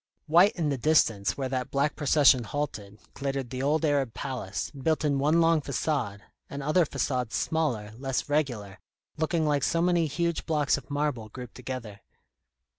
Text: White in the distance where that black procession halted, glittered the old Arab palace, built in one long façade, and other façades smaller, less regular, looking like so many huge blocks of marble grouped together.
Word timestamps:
White 0.25 0.53
in 0.53 0.69
the 0.69 0.79
distance 0.79 1.37
where 1.37 1.47
that 1.49 1.69
black 1.69 1.95
procession 1.95 2.43
halted, 2.45 2.99
glittered 3.13 3.51
the 3.51 3.61
old 3.61 3.85
Arab 3.85 4.15
palace, 4.15 4.71
built 4.71 5.05
in 5.05 5.19
one 5.19 5.39
long 5.41 5.61
façade, 5.61 6.21
and 6.49 6.63
other 6.63 6.87
façades 6.87 7.33
smaller, 7.33 7.93
less 7.99 8.27
regular, 8.27 8.79
looking 9.17 9.45
like 9.45 9.61
so 9.61 9.79
many 9.79 10.07
huge 10.07 10.47
blocks 10.47 10.75
of 10.75 10.89
marble 10.89 11.29
grouped 11.29 11.53
together. 11.53 12.01